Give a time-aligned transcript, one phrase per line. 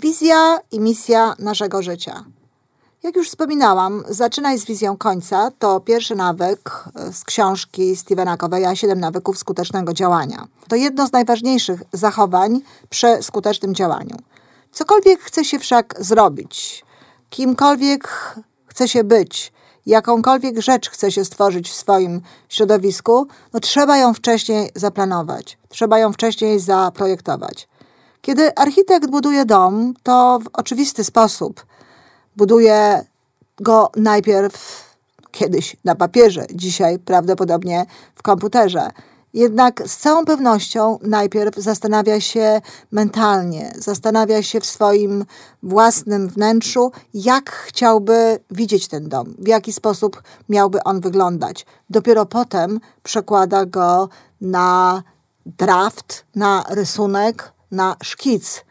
[0.00, 2.24] Wizja i misja naszego życia.
[3.02, 5.50] Jak już wspominałam, zaczynaj z wizją końca.
[5.58, 10.46] To pierwszy nawyk e, z książki Stevena Coveya Siedem nawyków skutecznego działania.
[10.68, 12.60] To jedno z najważniejszych zachowań
[12.90, 14.16] przy skutecznym działaniu.
[14.72, 16.84] Cokolwiek chce się wszak zrobić,
[17.30, 18.34] kimkolwiek
[18.66, 19.52] chce się być,
[19.86, 26.12] jakąkolwiek rzecz chce się stworzyć w swoim środowisku, no trzeba ją wcześniej zaplanować, trzeba ją
[26.12, 27.69] wcześniej zaprojektować.
[28.20, 31.66] Kiedy architekt buduje dom, to w oczywisty sposób
[32.36, 33.04] buduje
[33.60, 34.84] go najpierw
[35.30, 38.90] kiedyś na papierze, dzisiaj prawdopodobnie w komputerze.
[39.34, 42.60] Jednak z całą pewnością najpierw zastanawia się
[42.92, 45.24] mentalnie, zastanawia się w swoim
[45.62, 51.66] własnym wnętrzu, jak chciałby widzieć ten dom, w jaki sposób miałby on wyglądać.
[51.90, 54.08] Dopiero potem przekłada go
[54.40, 55.02] na
[55.46, 58.64] draft, na rysunek, na szkic.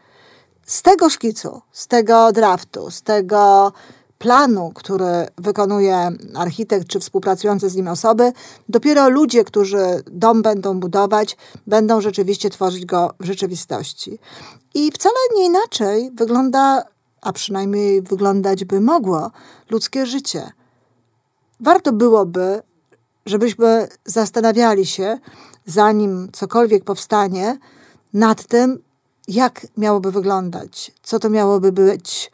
[0.66, 3.72] Z tego szkicu, z tego draftu, z tego
[4.18, 8.32] planu, który wykonuje architekt czy współpracujące z nim osoby,
[8.68, 14.18] dopiero ludzie, którzy dom będą budować, będą rzeczywiście tworzyć go w rzeczywistości.
[14.74, 16.84] I wcale nie inaczej wygląda,
[17.20, 19.30] a przynajmniej wyglądać by mogło,
[19.70, 20.50] ludzkie życie.
[21.60, 22.62] Warto byłoby,
[23.26, 25.18] żebyśmy zastanawiali się,
[25.66, 27.58] zanim cokolwiek powstanie,
[28.12, 28.82] nad tym,
[29.30, 32.30] jak miałoby wyglądać, co to miałoby być,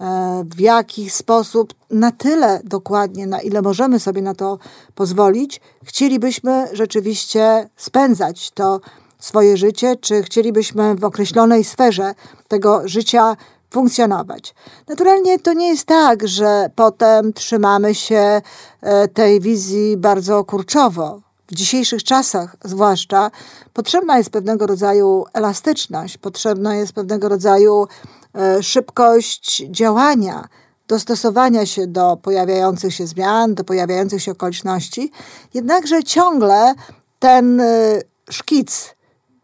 [0.00, 4.58] e, w jaki sposób, na tyle dokładnie, na ile możemy sobie na to
[4.94, 8.80] pozwolić, chcielibyśmy rzeczywiście spędzać to
[9.18, 12.14] swoje życie, czy chcielibyśmy w określonej sferze
[12.48, 13.36] tego życia
[13.70, 14.54] funkcjonować.
[14.88, 18.42] Naturalnie to nie jest tak, że potem trzymamy się
[18.80, 23.30] e, tej wizji bardzo kurczowo w dzisiejszych czasach zwłaszcza
[23.72, 27.86] potrzebna jest pewnego rodzaju elastyczność, potrzebna jest pewnego rodzaju
[28.34, 30.48] e, szybkość działania,
[30.88, 35.10] dostosowania się do pojawiających się zmian, do pojawiających się okoliczności.
[35.54, 36.74] Jednakże ciągle
[37.18, 38.94] ten e, szkic,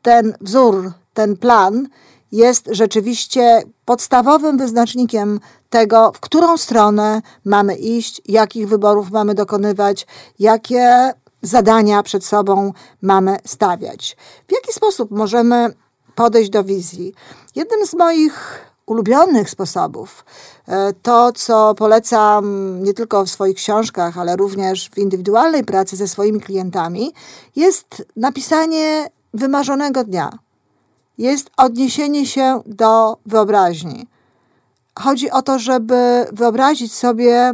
[0.02, 1.88] ten wzór, ten plan
[2.32, 5.40] jest rzeczywiście podstawowym wyznacznikiem
[5.70, 10.06] tego, w którą stronę mamy iść, jakich wyborów mamy dokonywać,
[10.38, 11.12] jakie
[11.42, 12.72] zadania przed sobą
[13.02, 14.16] mamy stawiać.
[14.48, 15.74] W jaki sposób możemy
[16.14, 17.14] podejść do wizji?
[17.56, 20.24] Jednym z moich ulubionych sposobów,
[20.68, 22.44] e, to co polecam
[22.82, 27.12] nie tylko w swoich książkach, ale również w indywidualnej pracy ze swoimi klientami,
[27.56, 30.38] jest napisanie wymarzonego dnia.
[31.18, 34.06] Jest odniesienie się do wyobraźni.
[34.98, 37.52] Chodzi o to, żeby wyobrazić sobie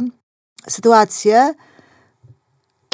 [0.67, 1.53] sytuację,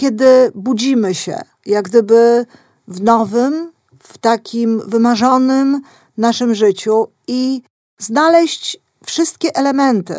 [0.01, 2.45] kiedy budzimy się, jak gdyby
[2.87, 3.71] w nowym,
[4.03, 5.81] w takim wymarzonym
[6.17, 7.61] naszym życiu i
[7.97, 10.15] znaleźć wszystkie elementy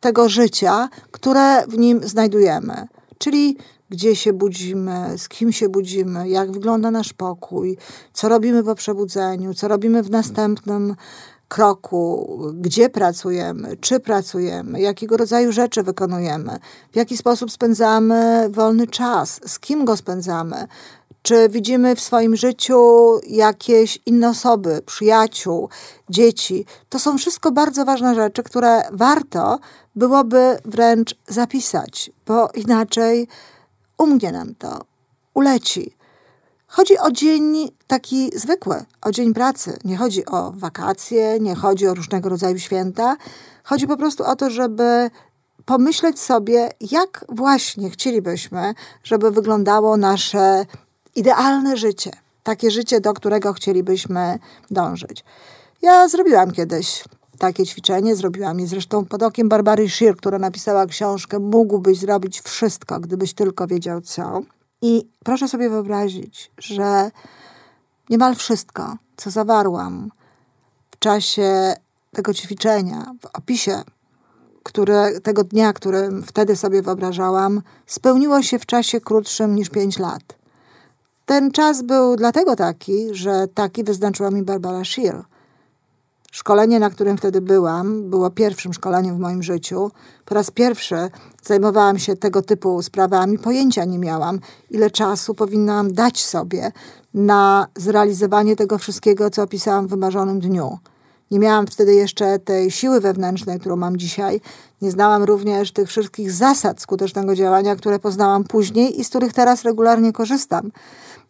[0.00, 2.86] tego życia, które w nim znajdujemy.
[3.18, 3.56] Czyli
[3.90, 7.76] gdzie się budzimy, z kim się budzimy, jak wygląda nasz pokój,
[8.12, 10.96] co robimy po przebudzeniu, co robimy w następnym
[11.54, 16.58] kroku, gdzie pracujemy, czy pracujemy, jakiego rodzaju rzeczy wykonujemy,
[16.92, 20.66] w jaki sposób spędzamy wolny czas, z kim go spędzamy,
[21.22, 22.80] czy widzimy w swoim życiu
[23.26, 25.68] jakieś inne osoby, przyjaciół,
[26.10, 26.66] dzieci.
[26.88, 29.58] To są wszystko bardzo ważne rzeczy, które warto
[29.96, 33.28] byłoby wręcz zapisać, bo inaczej
[33.98, 34.80] umgnie nam to,
[35.34, 35.96] uleci.
[36.76, 39.78] Chodzi o dzień taki zwykły, o dzień pracy.
[39.84, 43.16] Nie chodzi o wakacje, nie chodzi o różnego rodzaju święta.
[43.64, 45.10] Chodzi po prostu o to, żeby
[45.64, 48.74] pomyśleć sobie, jak właśnie chcielibyśmy,
[49.04, 50.66] żeby wyglądało nasze
[51.14, 52.10] idealne życie.
[52.42, 54.38] Takie życie, do którego chcielibyśmy
[54.70, 55.24] dążyć.
[55.82, 57.04] Ja zrobiłam kiedyś
[57.38, 63.00] takie ćwiczenie, zrobiłam je zresztą pod okiem Barbary Shear, która napisała książkę Mógłbyś zrobić wszystko,
[63.00, 64.42] gdybyś tylko wiedział co.
[64.86, 67.10] I proszę sobie wyobrazić, że
[68.10, 70.10] niemal wszystko, co zawarłam
[70.90, 71.74] w czasie
[72.12, 73.82] tego ćwiczenia, w opisie
[74.64, 80.22] które, tego dnia, który wtedy sobie wyobrażałam, spełniło się w czasie krótszym niż pięć lat.
[81.26, 85.24] Ten czas był dlatego taki, że taki wyznaczyła mi Barbara Shear.
[86.34, 89.90] Szkolenie, na którym wtedy byłam, było pierwszym szkoleniem w moim życiu.
[90.24, 91.10] Po raz pierwszy
[91.42, 93.38] zajmowałam się tego typu sprawami.
[93.38, 94.40] Pojęcia nie miałam,
[94.70, 96.72] ile czasu powinnam dać sobie
[97.14, 100.78] na zrealizowanie tego wszystkiego, co opisałam w wymarzonym dniu.
[101.30, 104.40] Nie miałam wtedy jeszcze tej siły wewnętrznej, którą mam dzisiaj.
[104.82, 109.62] Nie znałam również tych wszystkich zasad skutecznego działania, które poznałam później i z których teraz
[109.62, 110.70] regularnie korzystam.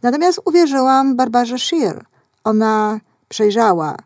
[0.03, 2.05] Natomiast uwierzyłam Barbarze Shear.
[2.45, 3.97] Ona przejrzała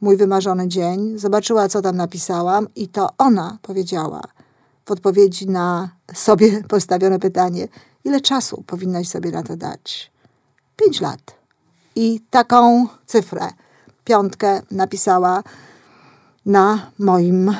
[0.00, 4.22] mój wymarzony dzień, zobaczyła, co tam napisałam, i to ona powiedziała
[4.86, 7.68] w odpowiedzi na sobie postawione pytanie:
[8.04, 10.12] ile czasu powinnaś sobie na to dać?
[10.76, 11.36] Pięć lat.
[11.94, 13.48] I taką cyfrę,
[14.04, 15.42] piątkę, napisała
[16.46, 17.56] na moim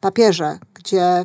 [0.00, 1.24] papierze, gdzie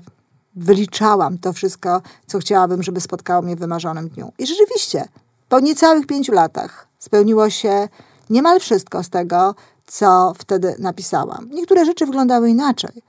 [0.56, 4.31] wyliczałam to wszystko, co chciałabym, żeby spotkało mnie w wymarzonym dniu.
[4.38, 5.07] I rzeczywiście,
[5.50, 7.88] po niecałych pięciu latach spełniło się
[8.29, 9.56] niemal wszystko z tego,
[9.86, 11.50] co wtedy napisałam.
[11.52, 13.02] Niektóre rzeczy wyglądały inaczej,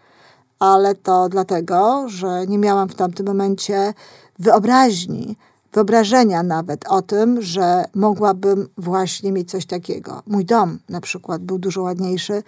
[0.58, 3.94] ale to dlatego, że nie miałam w tamtym momencie
[4.38, 5.36] wyobraźni,
[5.72, 10.22] wyobrażenia nawet o tym, że mogłabym właśnie mieć coś takiego.
[10.26, 12.42] Mój dom na przykład był dużo ładniejszy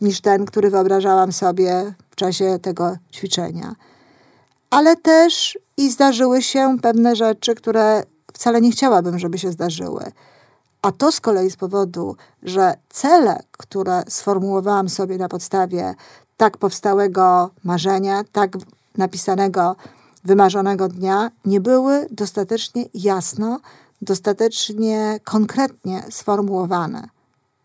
[0.00, 3.74] niż ten, który wyobrażałam sobie w czasie tego ćwiczenia.
[4.70, 10.04] Ale też i zdarzyły się pewne rzeczy, które wcale nie chciałabym, żeby się zdarzyły.
[10.82, 15.94] A to z kolei z powodu, że cele, które sformułowałam sobie na podstawie
[16.36, 18.52] tak powstałego marzenia, tak
[18.96, 19.76] napisanego,
[20.24, 23.60] wymarzonego dnia, nie były dostatecznie jasno,
[24.02, 27.08] dostatecznie konkretnie sformułowane.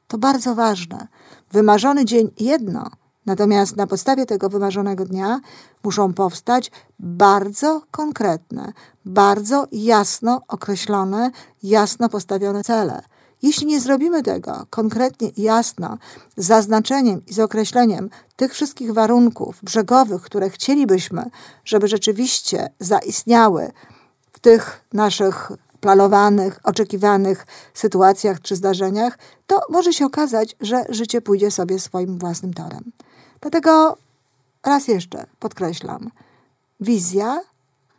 [0.07, 1.07] To bardzo ważne.
[1.51, 2.89] Wymarzony dzień jedno,
[3.25, 5.39] natomiast na podstawie tego wymarzonego dnia
[5.83, 8.73] muszą powstać bardzo konkretne,
[9.05, 11.31] bardzo jasno określone,
[11.63, 13.01] jasno postawione cele.
[13.41, 15.97] Jeśli nie zrobimy tego konkretnie i jasno,
[16.37, 21.25] z zaznaczeniem i z określeniem tych wszystkich warunków brzegowych, które chcielibyśmy,
[21.65, 23.71] żeby rzeczywiście zaistniały
[24.31, 29.17] w tych naszych planowanych, oczekiwanych sytuacjach czy zdarzeniach,
[29.47, 32.91] to może się okazać, że życie pójdzie sobie swoim własnym torem.
[33.41, 33.97] Dlatego
[34.63, 36.11] raz jeszcze podkreślam,
[36.79, 37.41] wizja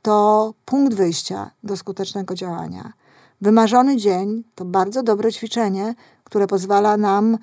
[0.02, 2.92] to punkt wyjścia do skutecznego działania.
[3.40, 5.94] Wymarzony dzień to bardzo dobre ćwiczenie,
[6.24, 7.38] które pozwala nam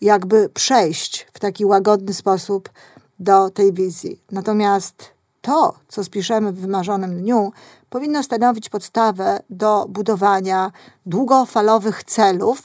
[0.00, 2.70] jakby przejść w taki łagodny sposób
[3.18, 4.20] do tej wizji.
[4.30, 5.10] Natomiast
[5.40, 7.52] to, co spiszemy w wymarzonym dniu,
[7.90, 10.72] powinno stanowić podstawę do budowania
[11.06, 12.62] długofalowych celów,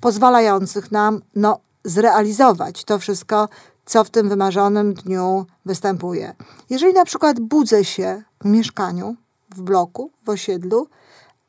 [0.00, 3.48] pozwalających nam no, zrealizować to wszystko,
[3.86, 6.34] co w tym wymarzonym dniu występuje.
[6.70, 9.16] Jeżeli na przykład budzę się w mieszkaniu,
[9.56, 10.88] w bloku, w osiedlu,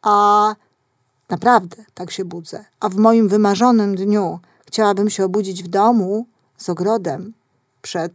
[0.02, 0.56] a
[1.30, 6.26] naprawdę tak się budzę, a w moim wymarzonym dniu chciałabym się obudzić w domu
[6.58, 7.34] z ogrodem,
[7.82, 8.14] przed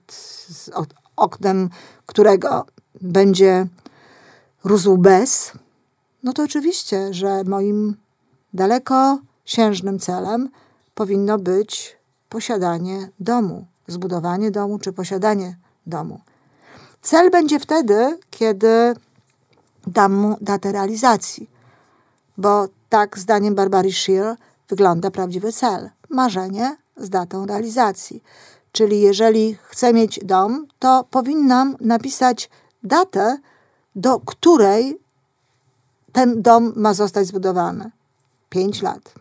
[1.16, 1.70] oknem
[2.06, 2.66] którego
[3.00, 3.66] będzie
[4.64, 5.52] rósł bez,
[6.22, 7.96] no to oczywiście, że moim
[8.54, 10.50] dalekosiężnym celem
[10.94, 11.96] powinno być
[12.28, 15.56] posiadanie domu, zbudowanie domu czy posiadanie
[15.86, 16.20] domu.
[17.02, 18.94] Cel będzie wtedy, kiedy
[19.86, 21.50] dam mu datę realizacji,
[22.38, 24.36] bo tak zdaniem Barbary Shear
[24.68, 25.90] wygląda prawdziwy cel.
[26.10, 28.22] Marzenie z datą realizacji.
[28.72, 32.50] Czyli jeżeli chcę mieć dom, to powinnam napisać
[32.82, 33.38] datę,
[33.96, 34.98] do której
[36.12, 37.90] ten dom ma zostać zbudowany.
[38.48, 39.14] 5 lat,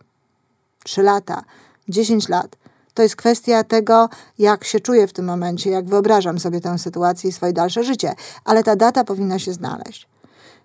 [0.84, 1.44] 3 lata,
[1.88, 2.56] 10 lat.
[2.96, 4.08] To jest kwestia tego,
[4.38, 8.14] jak się czuję w tym momencie, jak wyobrażam sobie tę sytuację i swoje dalsze życie,
[8.44, 10.08] ale ta data powinna się znaleźć.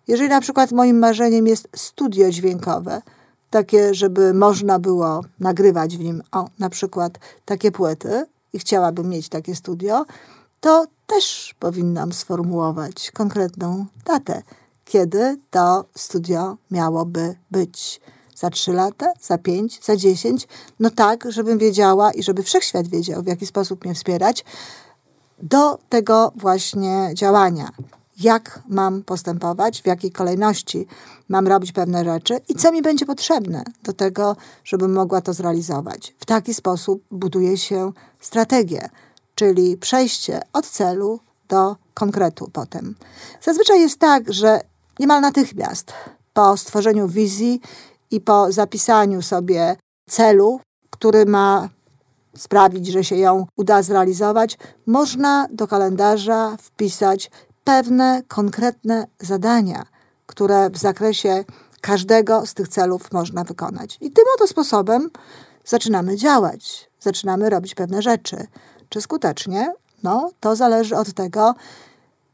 [0.08, 3.02] Jeżeli na przykład moim marzeniem jest studio dźwiękowe,
[3.50, 9.30] takie, żeby można było nagrywać w nim, o, na przykład takie płyty, i chciałabym mieć
[9.30, 10.06] takie studio,
[10.60, 14.44] to też powinnam sformułować konkretną datę,
[14.86, 18.02] kiedy to studio miałoby być.
[18.42, 20.48] Za trzy lata, za pięć, za dziesięć,
[20.80, 24.46] no tak, żebym wiedziała i żeby wszechświat wiedział, w jaki sposób mnie wspierać
[25.44, 27.70] do tego właśnie działania.
[28.20, 30.88] Jak mam postępować, w jakiej kolejności
[31.30, 36.16] mam robić pewne rzeczy i co mi będzie potrzebne do tego, żebym mogła to zrealizować.
[36.20, 38.90] W taki sposób buduje się strategię
[39.42, 42.96] czyli przejście od celu do konkretu potem.
[43.42, 44.62] Zazwyczaj jest tak, że
[45.00, 45.94] niemal natychmiast
[46.34, 47.62] po stworzeniu wizji
[48.12, 49.76] i po zapisaniu sobie
[50.10, 51.70] celu, który ma
[52.38, 57.32] sprawić, że się ją uda zrealizować, można do kalendarza wpisać
[57.64, 59.86] pewne konkretne zadania,
[60.26, 61.44] które w zakresie
[61.82, 63.98] każdego z tych celów można wykonać.
[64.02, 65.10] I tym oto sposobem
[65.66, 68.48] zaczynamy działać, zaczynamy robić pewne rzeczy.
[68.90, 69.74] Czy skutecznie?
[70.04, 71.56] No, to zależy od tego,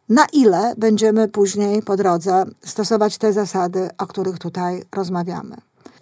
[0.10, 5.58] na ile będziemy później po drodze stosować te zasady, o których tutaj rozmawiamy.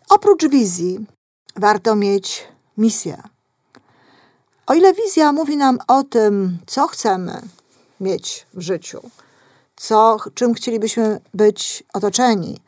[0.09, 1.05] Oprócz wizji,
[1.55, 2.47] warto mieć
[2.77, 3.21] misję.
[4.67, 7.41] O ile wizja mówi nam o tym, co chcemy
[8.01, 9.01] mieć w życiu,
[9.75, 12.59] co, czym chcielibyśmy być otoczeni,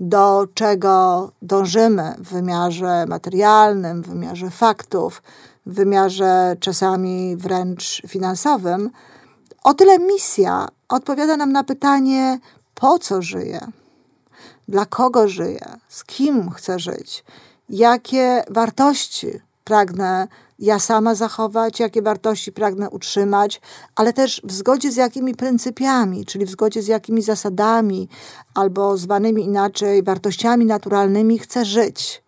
[0.00, 5.22] do czego dążymy w wymiarze materialnym, w wymiarze faktów,
[5.66, 8.90] w wymiarze czasami wręcz finansowym,
[9.64, 12.38] o tyle misja odpowiada nam na pytanie,
[12.74, 13.60] po co żyję,
[14.68, 17.24] dla kogo żyję, z kim chcę żyć,
[17.68, 20.28] jakie wartości pragnę
[20.58, 23.60] ja sama zachować, jakie wartości pragnę utrzymać,
[23.94, 28.08] ale też w zgodzie z jakimi pryncypiami, czyli w zgodzie z jakimi zasadami
[28.54, 32.22] albo zwanymi inaczej wartościami naturalnymi chcę żyć.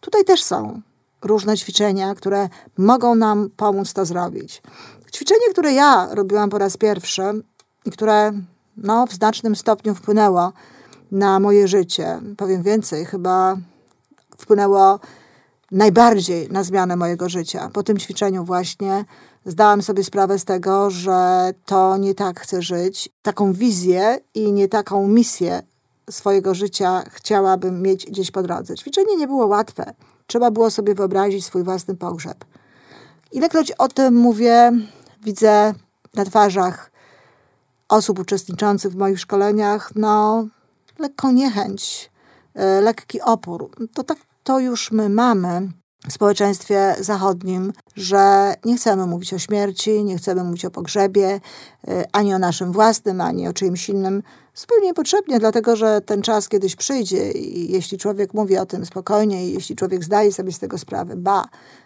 [0.00, 0.80] Tutaj też są
[1.22, 2.48] różne ćwiczenia, które
[2.78, 4.62] mogą nam pomóc to zrobić.
[5.14, 7.22] Ćwiczenie, które ja robiłam po raz pierwszy
[7.84, 8.32] i które
[8.76, 10.52] no, w znacznym stopniu wpłynęło
[11.12, 13.56] na moje życie, powiem więcej, chyba
[14.38, 15.00] wpłynęło
[15.70, 17.70] najbardziej na zmianę mojego życia.
[17.72, 19.04] Po tym ćwiczeniu właśnie
[19.44, 23.08] zdałam sobie sprawę z tego, że to nie tak chcę żyć.
[23.22, 25.62] Taką wizję i nie taką misję
[26.10, 28.74] swojego życia chciałabym mieć gdzieś po drodze.
[28.74, 29.94] Ćwiczenie nie było łatwe.
[30.26, 32.44] Trzeba było sobie wyobrazić swój własny pogrzeb.
[33.32, 34.72] Ilekroć o tym mówię,
[35.24, 35.74] widzę
[36.14, 36.90] na twarzach
[37.88, 40.46] osób uczestniczących w moich szkoleniach, no,
[40.98, 42.10] lekką niechęć,
[42.54, 43.70] e, lekki opór.
[43.94, 45.68] To tak to już my mamy
[46.08, 51.40] w społeczeństwie zachodnim, że nie chcemy mówić o śmierci, nie chcemy mówić o pogrzebie,
[51.88, 54.22] y, ani o naszym własnym, ani o czyimś innym.
[54.54, 59.48] Zupełnie niepotrzebnie, dlatego że ten czas kiedyś przyjdzie i jeśli człowiek mówi o tym spokojnie
[59.48, 61.44] i jeśli człowiek zdaje sobie z tego sprawę, ba,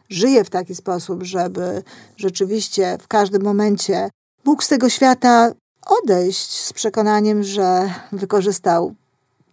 [0.09, 1.83] żyje w taki sposób, żeby
[2.17, 4.11] rzeczywiście w każdym momencie
[4.45, 5.53] mógł z tego świata
[5.87, 8.95] odejść z przekonaniem, że wykorzystał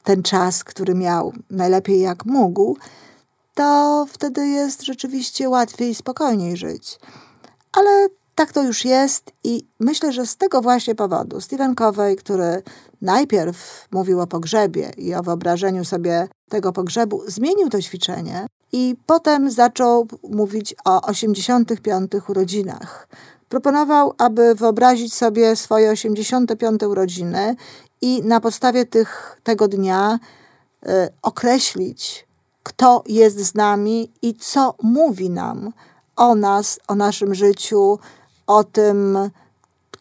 [0.04, 2.78] ten czas, który miał najlepiej jak mógł,
[3.56, 7.00] to wtedy jest rzeczywiście łatwiej i spokojniej żyć.
[7.72, 12.64] Ale tak to już jest i myślę, że z tego właśnie powodu Stephen Covey, który
[13.02, 19.52] najpierw mówił o pogrzebie i o wyobrażeniu sobie tego pogrzebu, zmienił to ćwiczenie i potem
[19.52, 23.08] zaczął mówić o 85 urodzinach.
[23.50, 27.56] Proponował, aby wyobrazić sobie swoje 85 urodziny
[28.01, 30.20] i na podstawie tych, tego dnia
[30.84, 30.89] y,
[31.22, 32.27] określić,
[32.63, 35.74] kto jest z nami i co mówi nam
[36.15, 38.00] o nas, o naszym życiu,
[38.48, 39.18] o tym,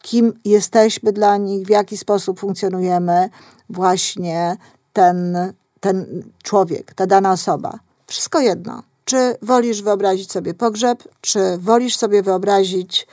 [0.01, 3.29] kim jesteśmy dla nich, w jaki sposób funkcjonujemy,
[3.69, 4.57] właśnie
[4.93, 5.37] ten,
[5.79, 7.79] ten człowiek, ta dana osoba.
[8.07, 8.83] Wszystko jedno.
[9.05, 13.07] Czy wolisz wyobrazić sobie pogrzeb, czy wolisz sobie wyobrazić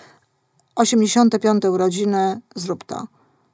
[0.76, 3.06] 85 urodziny, zrób to.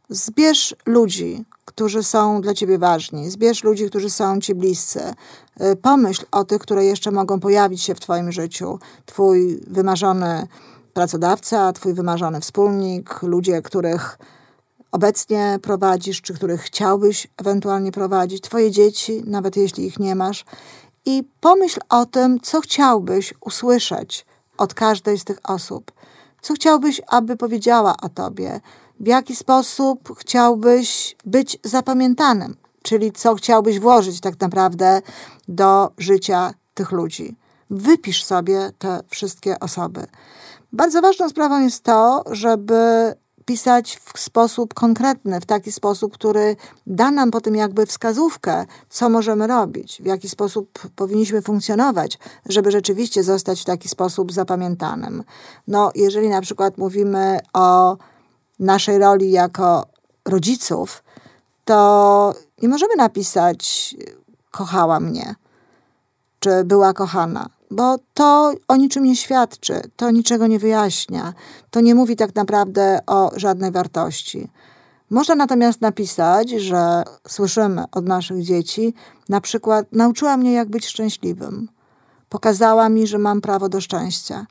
[0.08, 5.00] Zbierz ludzi, którzy są dla ciebie ważni, zbierz ludzi, którzy są ci bliscy.
[5.60, 8.78] Y, pomyśl o tych, które jeszcze mogą pojawić się w twoim życiu.
[9.06, 10.46] Twój wymarzony
[10.94, 14.18] pracodawca, twój wymarzony wspólnik, ludzie, których
[14.92, 20.44] obecnie prowadzisz, czy których chciałbyś ewentualnie prowadzić, twoje dzieci, nawet jeśli ich nie masz.
[21.04, 24.26] I pomyśl o tym, co chciałbyś usłyszeć
[24.58, 25.92] od każdej z tych osób.
[26.42, 28.60] Co chciałbyś, aby powiedziała o tobie?
[29.02, 35.02] w jaki sposób chciałbyś być zapamiętanym, czyli co chciałbyś włożyć tak naprawdę
[35.48, 37.36] do życia tych ludzi.
[37.70, 40.06] Wypisz sobie te wszystkie osoby.
[40.72, 43.12] Bardzo ważną sprawą jest to, żeby
[43.44, 46.56] pisać w sposób konkretny, w taki sposób, który
[46.86, 52.18] da nam potem jakby wskazówkę, co możemy robić, w jaki sposób powinniśmy funkcjonować,
[52.48, 55.24] żeby rzeczywiście zostać w taki sposób zapamiętanym.
[55.68, 57.96] No, jeżeli na przykład mówimy o
[58.58, 59.86] naszej roli jako
[60.24, 61.04] rodziców,
[61.64, 63.94] to nie możemy napisać
[64.50, 65.34] kochała mnie,
[66.38, 71.32] czy była kochana, bo to o niczym nie świadczy, to niczego nie wyjaśnia,
[71.70, 74.48] to nie mówi tak naprawdę o żadnej wartości.
[75.10, 78.94] Można natomiast napisać, że słyszymy od naszych dzieci,
[79.28, 81.68] na przykład nauczyła mnie, jak być szczęśliwym.
[82.28, 84.46] Pokazała mi, że mam prawo do szczęścia.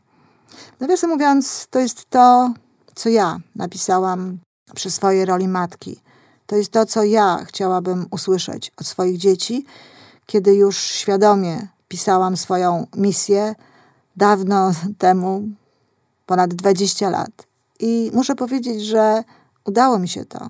[0.80, 2.54] Nawiasem mówiąc, to jest to,
[2.96, 4.38] co ja napisałam
[4.76, 6.02] przy swojej roli matki.
[6.46, 9.66] To jest to, co ja chciałabym usłyszeć od swoich dzieci,
[10.26, 13.56] kiedy już świadomie pisałam swoją misję
[14.16, 15.44] dawno temu,
[16.26, 17.32] ponad 20 lat.
[17.80, 19.24] I muszę powiedzieć, że
[19.66, 20.50] udało mi się to.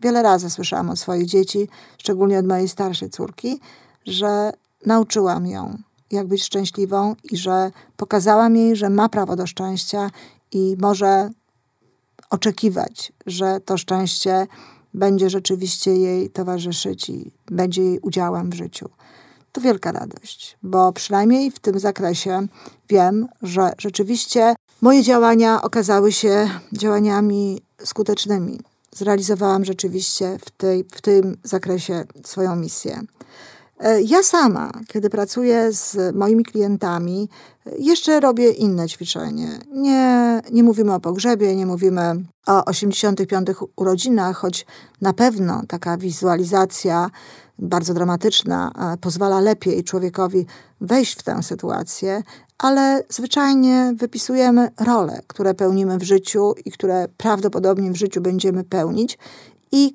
[0.00, 1.68] Wiele razy słyszałam od swoich dzieci,
[1.98, 3.60] szczególnie od mojej starszej córki,
[4.06, 4.52] że
[4.86, 5.78] nauczyłam ją,
[6.10, 10.10] jak być szczęśliwą i że pokazałam jej, że ma prawo do szczęścia
[10.52, 11.30] i może
[12.30, 14.46] oczekiwać, że to szczęście
[14.94, 18.88] będzie rzeczywiście jej towarzyszyć i będzie jej udziałem w życiu.
[19.52, 22.46] To wielka radość, bo przynajmniej w tym zakresie
[22.88, 28.60] wiem, że rzeczywiście moje działania okazały się działaniami skutecznymi.
[28.92, 33.00] Zrealizowałam rzeczywiście w, tej, w tym zakresie swoją misję.
[33.82, 37.28] E, ja sama, kiedy pracuję z moimi klientami,
[37.78, 39.48] jeszcze robię inne ćwiczenie.
[39.72, 42.14] Nie, nie mówimy o pogrzebie, nie mówimy
[42.46, 43.48] o 85.
[43.76, 44.66] urodzinach, choć
[45.00, 47.10] na pewno taka wizualizacja
[47.58, 50.46] bardzo dramatyczna pozwala lepiej człowiekowi
[50.80, 52.22] wejść w tę sytuację,
[52.58, 59.18] ale zwyczajnie wypisujemy role, które pełnimy w życiu i które prawdopodobnie w życiu będziemy pełnić
[59.72, 59.94] i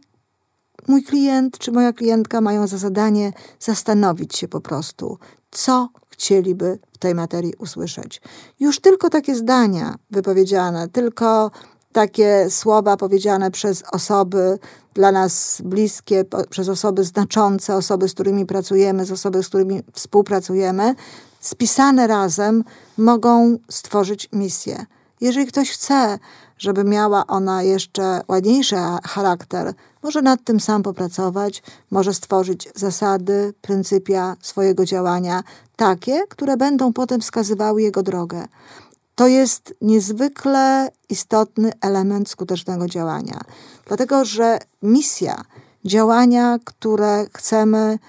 [0.87, 5.17] mój klient czy moja klientka mają za zadanie zastanowić się po prostu,
[5.51, 8.21] co chcieliby w tej materii usłyszeć.
[8.59, 11.51] Już tylko takie zdania wypowiedziane, tylko
[11.91, 14.59] takie słowa powiedziane przez osoby
[14.93, 20.95] dla nas bliskie, przez osoby znaczące, osoby, z którymi pracujemy, z osoby, z którymi współpracujemy,
[21.39, 22.63] spisane razem
[22.97, 24.85] mogą stworzyć misję.
[25.21, 26.19] Jeżeli ktoś chce,
[26.57, 34.35] żeby miała ona jeszcze ładniejszy charakter, może nad tym sam popracować, może stworzyć zasady, pryncypia
[34.41, 35.43] swojego działania,
[35.75, 38.47] takie, które będą potem wskazywały jego drogę.
[39.15, 43.41] To jest niezwykle istotny element skutecznego działania,
[43.85, 45.43] dlatego że misja,
[45.85, 47.99] działania, które chcemy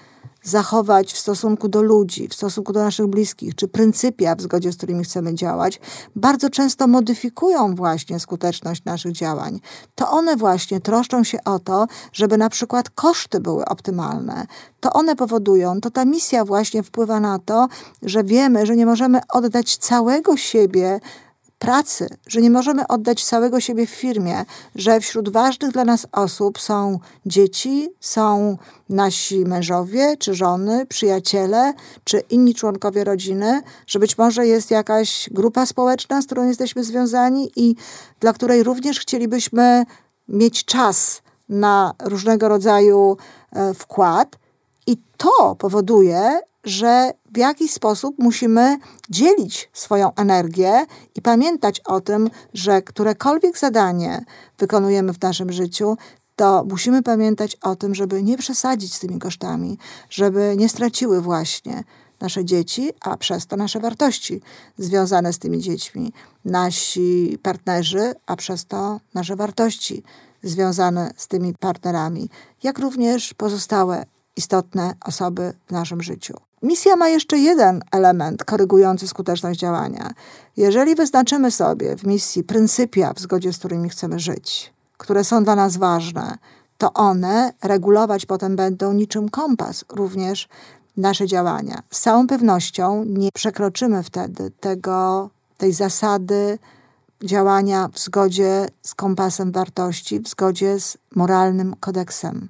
[0.49, 4.77] zachować w stosunku do ludzi, w stosunku do naszych bliskich, czy pryncypia, w zgodzie z
[4.77, 5.79] którymi chcemy działać,
[6.15, 9.59] bardzo często modyfikują właśnie skuteczność naszych działań.
[9.95, 14.47] To one właśnie troszczą się o to, żeby na przykład koszty były optymalne.
[14.79, 17.67] To one powodują, to ta misja właśnie wpływa na to,
[18.01, 20.99] że wiemy, że nie możemy oddać całego siebie
[21.59, 26.59] pracy, że nie możemy oddać całego siebie w firmie, że wśród ważnych dla nas osób
[26.59, 28.57] są dzieci, są
[28.89, 31.73] nasi mężowie czy żony, przyjaciele
[32.03, 37.51] czy inni członkowie rodziny, że być może jest jakaś grupa społeczna, z którą jesteśmy związani
[37.55, 37.75] i
[38.19, 39.85] dla której również chcielibyśmy
[40.27, 43.17] mieć czas na różnego rodzaju
[43.51, 44.38] e, wkład.
[44.89, 48.77] I to powoduje, że w jakiś sposób musimy
[49.09, 54.25] dzielić swoją energię i pamiętać o tym, że którekolwiek zadanie
[54.57, 55.97] wykonujemy w naszym życiu,
[56.35, 59.77] to musimy pamiętać o tym, żeby nie przesadzić z tymi kosztami,
[60.09, 61.83] żeby nie straciły właśnie
[62.19, 64.41] nasze dzieci, a przez to nasze wartości
[64.77, 66.13] związane z tymi dziećmi,
[66.45, 70.03] nasi partnerzy, a przez to nasze wartości
[70.43, 72.29] związane z tymi partnerami,
[72.63, 74.05] jak również pozostałe
[74.39, 76.33] istotne osoby w naszym życiu.
[76.61, 80.11] Misja ma jeszcze jeden element korygujący skuteczność działania.
[80.57, 85.55] Jeżeli wyznaczymy sobie w misji pryncypia, w zgodzie z którymi chcemy żyć, które są dla
[85.55, 86.37] nas ważne,
[86.77, 90.47] to one regulować potem będą niczym kompas również
[90.97, 91.83] nasze działania.
[91.91, 96.59] Z całą pewnością nie przekroczymy wtedy tego, tej zasady
[97.23, 102.49] działania w zgodzie z kompasem wartości, w zgodzie z moralnym kodeksem.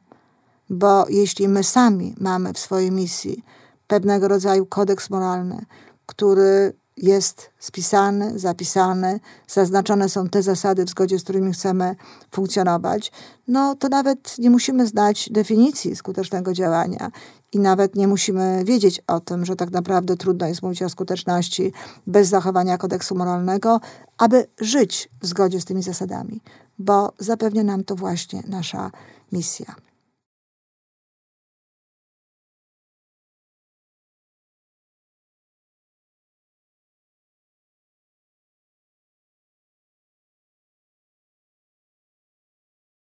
[0.70, 3.44] Bo jeśli my sami mamy w swojej misji
[3.88, 5.66] pewnego rodzaju kodeks moralny,
[6.06, 11.96] który jest spisany, zapisany, zaznaczone są te zasady, w zgodzie z którymi chcemy
[12.32, 13.12] funkcjonować,
[13.48, 17.12] no to nawet nie musimy znać definicji skutecznego działania
[17.52, 21.74] i nawet nie musimy wiedzieć o tym, że tak naprawdę trudno jest mówić o skuteczności
[22.08, 23.80] bez zachowania kodeksu moralnego,
[24.18, 26.42] aby żyć w zgodzie z tymi zasadami,
[26.80, 28.92] bo zapewnia nam to właśnie nasza
[29.32, 29.89] misja.